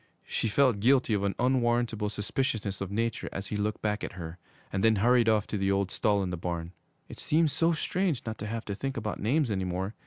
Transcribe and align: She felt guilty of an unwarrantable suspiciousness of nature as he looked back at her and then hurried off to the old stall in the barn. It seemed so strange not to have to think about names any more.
She 0.25 0.47
felt 0.47 0.79
guilty 0.79 1.13
of 1.13 1.21
an 1.21 1.35
unwarrantable 1.37 2.09
suspiciousness 2.09 2.81
of 2.81 2.89
nature 2.89 3.29
as 3.31 3.45
he 3.49 3.55
looked 3.55 3.83
back 3.83 4.03
at 4.03 4.13
her 4.13 4.39
and 4.73 4.83
then 4.83 4.95
hurried 4.95 5.29
off 5.29 5.45
to 5.45 5.59
the 5.59 5.71
old 5.71 5.91
stall 5.91 6.23
in 6.23 6.31
the 6.31 6.37
barn. 6.37 6.71
It 7.07 7.19
seemed 7.19 7.51
so 7.51 7.71
strange 7.73 8.23
not 8.25 8.39
to 8.39 8.47
have 8.47 8.65
to 8.65 8.73
think 8.73 8.97
about 8.97 9.19
names 9.19 9.51
any 9.51 9.63
more. 9.63 9.93